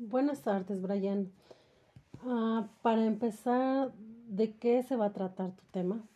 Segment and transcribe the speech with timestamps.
[0.00, 1.32] Buenas tardes, Brian.
[2.22, 3.92] Ah, para empezar,
[4.28, 6.06] ¿de qué se va a tratar tu tema?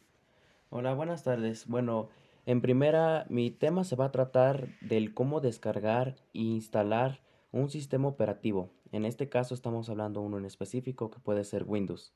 [0.70, 1.66] Hola, buenas tardes.
[1.66, 2.08] Bueno,
[2.46, 8.06] en primera, mi tema se va a tratar del cómo descargar e instalar un sistema
[8.06, 8.70] operativo.
[8.92, 12.14] En este caso estamos hablando uno en específico que puede ser Windows.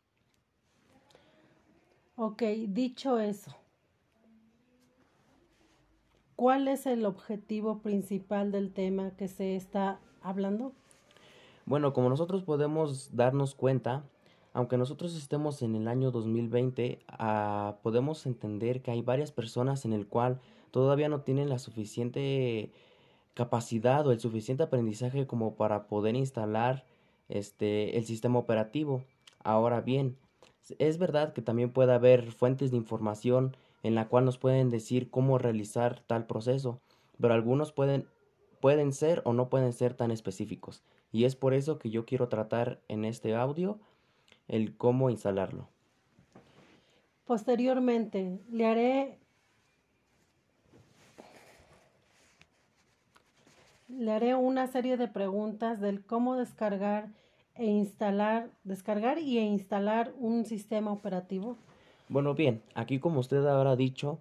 [2.15, 3.51] Ok, dicho eso,
[6.37, 10.73] ¿cuál es el objetivo principal del tema que se está hablando?
[11.67, 14.05] Bueno, como nosotros podemos darnos cuenta,
[14.53, 19.93] aunque nosotros estemos en el año 2020, ah, podemos entender que hay varias personas en
[19.93, 22.71] el cual todavía no tienen la suficiente
[23.35, 26.85] capacidad o el suficiente aprendizaje como para poder instalar
[27.29, 29.03] este el sistema operativo.
[29.43, 30.17] Ahora bien,
[30.79, 35.11] es verdad que también puede haber fuentes de información en la cual nos pueden decir
[35.11, 36.81] cómo realizar tal proceso,
[37.21, 38.07] pero algunos pueden
[38.61, 40.85] pueden ser o no pueden ser tan específicos.
[41.17, 43.79] Y es por eso que yo quiero tratar en este audio
[44.49, 45.67] el cómo instalarlo.
[47.25, 49.19] Posteriormente, le haré
[53.89, 57.09] le haré una serie de preguntas del cómo descargar
[57.55, 61.57] e instalar, descargar y e instalar un sistema operativo.
[62.11, 64.19] Bueno, bien, aquí como usted habrá dicho,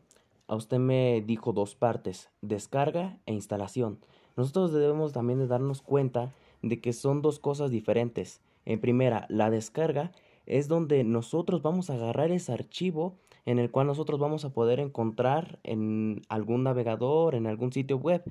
[0.48, 4.00] a usted me dijo dos partes, descarga e instalación.
[4.38, 6.32] Nosotros debemos también de darnos cuenta
[6.66, 8.42] de que son dos cosas diferentes.
[8.66, 10.12] En primera, la descarga
[10.48, 14.80] es donde nosotros vamos a agarrar ese archivo en el cual nosotros vamos a poder
[14.80, 18.24] encontrar en algún navegador, en algún sitio web.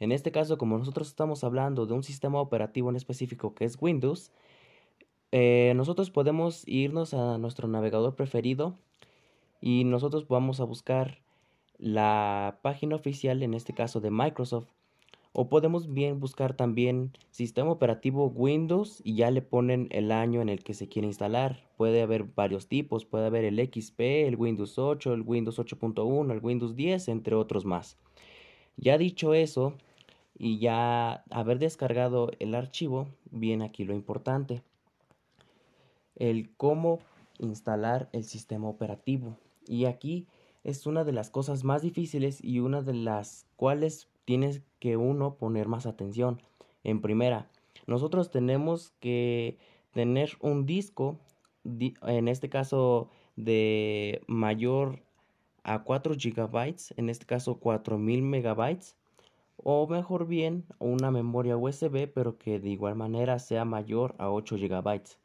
[0.00, 3.76] En este caso, como nosotros estamos hablando de un sistema operativo en específico que es
[3.80, 4.32] Windows,
[5.30, 8.74] eh, nosotros podemos irnos a nuestro navegador preferido
[9.60, 11.18] y nosotros vamos a buscar
[11.76, 14.68] la página oficial, en este caso de Microsoft,
[15.32, 20.48] o podemos bien buscar también sistema operativo Windows y ya le ponen el año en
[20.48, 21.64] el que se quiere instalar.
[21.76, 26.40] Puede haber varios tipos, puede haber el XP, el Windows 8, el Windows 8.1, el
[26.44, 27.96] Windows 10, entre otros más.
[28.76, 29.74] Ya dicho eso,
[30.36, 34.62] y ya haber descargado el archivo, viene aquí lo importante.
[36.16, 36.98] El cómo
[37.38, 39.38] instalar el sistema operativo.
[39.66, 40.26] Y aquí
[40.64, 45.34] es una de las cosas más difíciles y una de las cuales tienes que uno
[45.34, 46.40] poner más atención.
[46.84, 47.50] En primera,
[47.86, 49.58] nosotros tenemos que
[49.92, 51.18] tener un disco,
[51.64, 55.00] en este caso de mayor
[55.64, 58.96] a 4 gigabytes, en este caso 4000 megabytes,
[59.56, 64.56] o mejor bien una memoria USB, pero que de igual manera sea mayor a 8
[64.56, 65.18] gigabytes.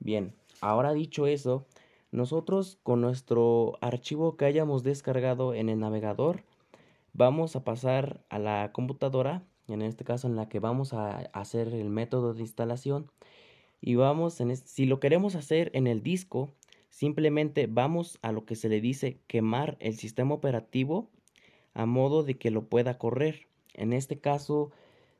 [0.00, 1.66] Bien, ahora dicho eso,
[2.12, 6.42] nosotros con nuestro archivo que hayamos descargado en el navegador,
[7.12, 11.68] vamos a pasar a la computadora, en este caso en la que vamos a hacer
[11.68, 13.10] el método de instalación
[13.80, 16.50] y vamos en si lo queremos hacer en el disco,
[16.90, 21.10] simplemente vamos a lo que se le dice quemar el sistema operativo
[21.72, 23.46] a modo de que lo pueda correr.
[23.74, 24.70] En este caso,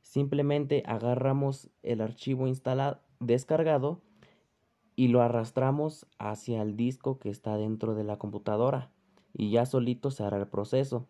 [0.02, 4.00] simplemente agarramos el archivo instalado descargado
[4.96, 8.90] y lo arrastramos hacia el disco que está dentro de la computadora
[9.32, 11.06] y ya solito se hará el proceso.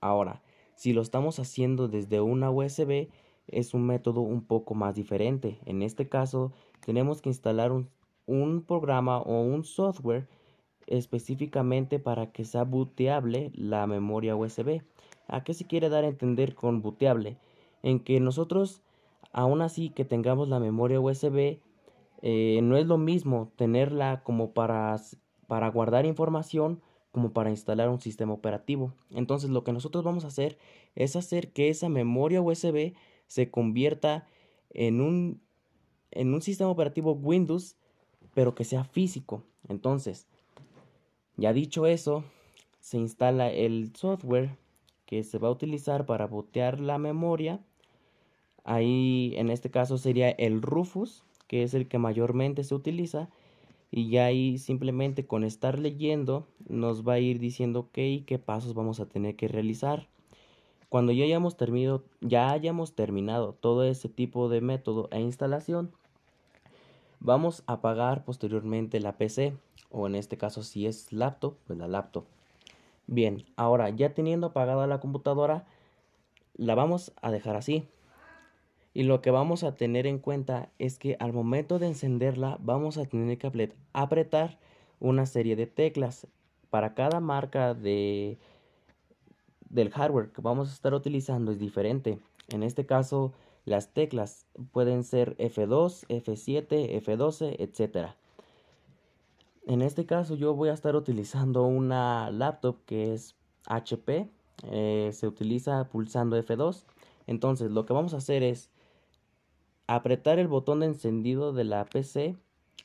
[0.00, 0.42] Ahora,
[0.74, 3.08] si lo estamos haciendo desde una USB,
[3.48, 5.58] es un método un poco más diferente.
[5.66, 6.52] En este caso,
[6.84, 7.90] tenemos que instalar un,
[8.66, 10.28] programa o un software
[10.86, 14.82] específicamente para que sea booteable la memoria USB.
[15.28, 17.38] ¿A qué se quiere dar a entender con booteable?
[17.82, 18.82] En que nosotros,
[19.32, 21.60] aún así que tengamos la memoria USB,
[22.22, 24.96] eh, no es lo mismo tenerla como para,
[25.46, 26.80] para guardar información
[27.12, 28.94] como para instalar un sistema operativo.
[29.10, 30.58] Entonces lo que nosotros vamos a hacer
[30.94, 32.94] es hacer que esa memoria USB
[33.26, 34.26] se convierta
[34.70, 35.40] en un,
[36.10, 37.76] en un sistema operativo Windows,
[38.34, 39.44] pero que sea físico.
[39.68, 40.26] Entonces,
[41.36, 42.24] ya dicho eso,
[42.80, 44.56] se instala el software
[45.06, 47.60] que se va a utilizar para botear la memoria.
[48.64, 53.28] Ahí en este caso sería el Rufus, que es el que mayormente se utiliza
[53.90, 58.38] y ya ahí simplemente con estar leyendo nos va a ir diciendo qué y qué
[58.38, 60.08] pasos vamos a tener que realizar.
[60.88, 65.92] Cuando ya hayamos terminado, ya hayamos terminado todo ese tipo de método e instalación,
[67.20, 69.54] vamos a apagar posteriormente la PC
[69.90, 72.24] o en este caso si es laptop, pues la laptop.
[73.06, 75.66] Bien, ahora ya teniendo apagada la computadora,
[76.54, 77.88] la vamos a dejar así.
[78.92, 82.98] Y lo que vamos a tener en cuenta es que al momento de encenderla vamos
[82.98, 84.58] a tener que apretar
[84.98, 86.26] una serie de teclas.
[86.70, 88.38] Para cada marca de,
[89.68, 92.18] del hardware que vamos a estar utilizando es diferente.
[92.48, 93.32] En este caso,
[93.64, 98.10] las teclas pueden ser F2, F7, F12, etc.
[99.66, 104.28] En este caso yo voy a estar utilizando una laptop que es HP,
[104.64, 106.84] eh, se utiliza pulsando F2.
[107.26, 108.70] Entonces lo que vamos a hacer es
[109.96, 112.36] apretar el botón de encendido de la PC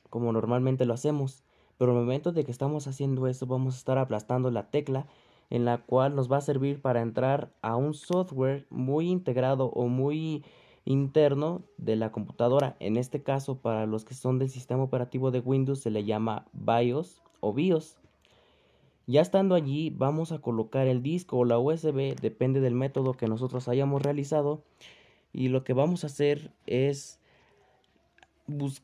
[0.09, 1.43] como normalmente lo hacemos.
[1.77, 5.05] Pero el momento de que estamos haciendo eso vamos a estar aplastando la tecla
[5.49, 9.87] en la cual nos va a servir para entrar a un software muy integrado o
[9.87, 10.43] muy
[10.85, 12.75] interno de la computadora.
[12.79, 16.47] En este caso, para los que son del sistema operativo de Windows, se le llama
[16.53, 17.97] BIOS o BIOS.
[19.05, 23.27] Ya estando allí, vamos a colocar el disco o la USB, depende del método que
[23.27, 24.63] nosotros hayamos realizado.
[25.35, 27.19] Y lo que vamos a hacer es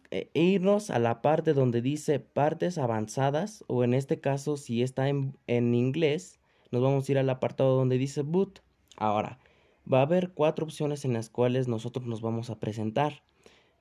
[0.09, 5.07] e irnos a la parte donde dice partes avanzadas, o en este caso, si está
[5.07, 8.61] en, en inglés, nos vamos a ir al apartado donde dice boot.
[8.97, 9.39] Ahora,
[9.91, 13.23] va a haber cuatro opciones en las cuales nosotros nos vamos a presentar.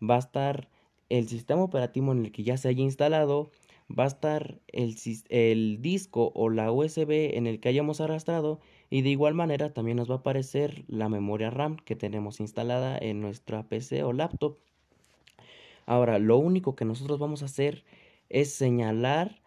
[0.00, 0.69] Va a estar
[1.08, 3.50] el sistema operativo en el que ya se haya instalado,
[3.98, 4.96] va a estar el,
[5.28, 9.96] el, disco o la USB en el que hayamos arrastrado y de igual manera también
[9.96, 14.58] nos va a aparecer la memoria RAM que tenemos instalada en nuestra PC o laptop.
[15.87, 17.84] Ahora, lo único que nosotros vamos a hacer
[18.28, 19.40] es señalar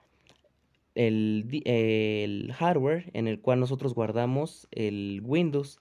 [0.95, 5.79] el, hardware en el cual nosotros guardamos el Windows.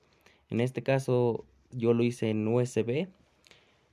[0.50, 3.08] En este caso yo lo hice en USB.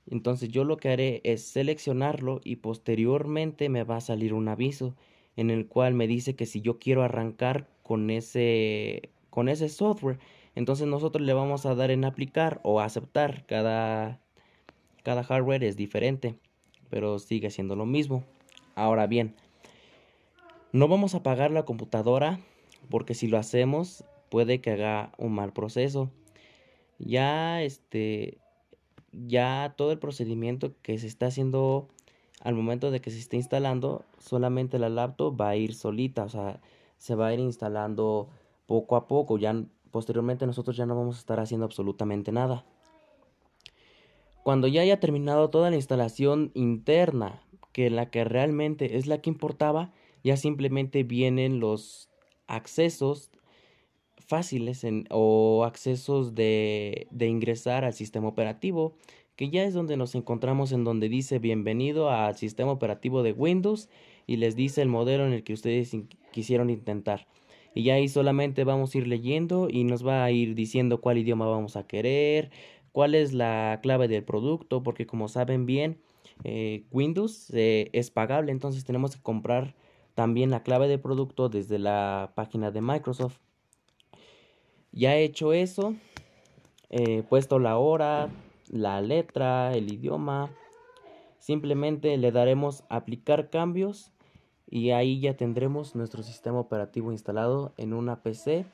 [0.08, 4.96] Entonces yo lo que haré es seleccionarlo y posteriormente me va a salir un aviso
[5.36, 10.18] en el cual me dice que si yo quiero arrancar con ese con ese software,
[10.56, 13.46] entonces nosotros le vamos a dar en aplicar o aceptar.
[13.46, 14.20] Cada
[15.02, 16.34] cada hardware es diferente,
[16.88, 18.24] pero sigue siendo lo mismo.
[18.74, 19.34] Ahora bien,
[20.72, 22.40] no vamos a apagar la computadora
[22.90, 26.10] porque si lo hacemos puede que haga un mal proceso.
[26.98, 28.38] Ya este
[29.12, 31.88] ya todo el procedimiento que se está haciendo
[32.40, 36.28] al momento de que se esté instalando, solamente la laptop va a ir solita, o
[36.28, 36.60] sea,
[36.96, 38.28] se va a ir instalando
[38.66, 42.64] poco a poco, ya posteriormente nosotros ya no vamos a estar haciendo absolutamente nada.
[44.42, 47.42] Cuando ya haya terminado toda la instalación interna,
[47.72, 49.92] que la que realmente es la que importaba,
[50.24, 52.08] ya simplemente vienen los
[52.46, 53.30] accesos
[54.30, 58.94] fáciles o accesos de, de ingresar al sistema operativo
[59.34, 63.88] que ya es donde nos encontramos en donde dice bienvenido al sistema operativo de Windows
[64.26, 65.96] y les dice el modelo en el que ustedes
[66.30, 67.26] quisieron intentar.
[67.74, 71.16] Y ya ahí solamente vamos a ir leyendo y nos va a ir diciendo cuál
[71.16, 72.50] idioma vamos a querer,
[72.92, 75.98] cuál es la clave del producto, porque como saben bien,
[76.44, 79.74] eh, Windows eh, es pagable, entonces tenemos que comprar
[80.14, 83.38] también la clave de producto desde la página de Microsoft.
[84.92, 85.94] Ya he hecho eso,
[86.88, 88.28] he puesto la hora,
[88.68, 90.50] la letra, el idioma.
[91.38, 94.10] Simplemente le daremos aplicar cambios
[94.68, 98.66] y ahí ya tendremos nuestro sistema operativo instalado en una PC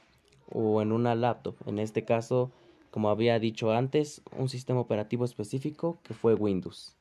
[0.51, 1.57] o en una laptop.
[1.67, 2.51] En este caso,
[2.91, 6.97] como había dicho antes, un sistema operativo específico que fue Windows.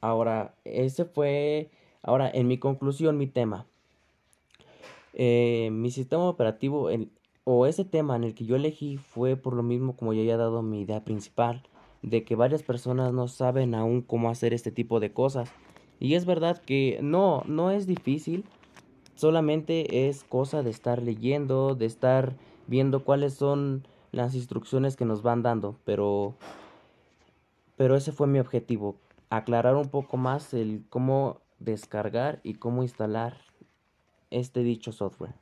[0.00, 1.70] Ahora, ese fue
[2.02, 3.66] Ahora, en mi conclusión, mi tema.
[5.14, 6.88] Eh, mi sistema operativo
[7.44, 10.36] o ese tema en el que yo elegí fue por lo mismo como ya había
[10.36, 11.62] dado mi idea principal,
[12.02, 15.50] de que varias personas no saben aún cómo hacer este tipo de cosas.
[15.98, 18.44] Y es verdad que no, no es difícil,
[19.14, 22.36] solamente es cosa de estar leyendo, de estar
[22.66, 26.34] viendo cuáles son las instrucciones que nos van dando, pero
[27.76, 28.96] pero ese fue mi objetivo,
[29.30, 33.47] aclarar un poco más el cómo descargar y cómo instalar
[34.30, 35.34] este dicho software.